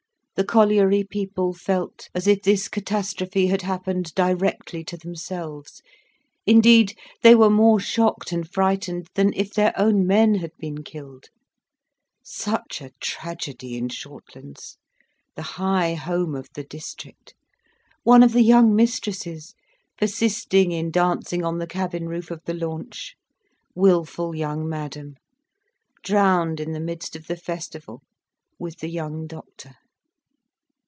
[0.35, 5.83] The colliery people felt as if this catastrophe had happened directly to themselves,
[6.47, 11.25] indeed they were more shocked and frightened than if their own men had been killed.
[12.23, 14.77] Such a tragedy in Shortlands,
[15.35, 17.35] the high home of the district!
[18.01, 19.53] One of the young mistresses,
[19.99, 23.13] persisting in dancing on the cabin roof of the launch,
[23.75, 25.17] wilful young madam,
[26.01, 28.01] drowned in the midst of the festival,
[28.57, 29.75] with the young doctor!